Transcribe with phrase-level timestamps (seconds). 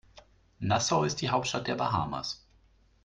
[0.61, 2.43] Nassau ist die Hauptstadt der Bahamas.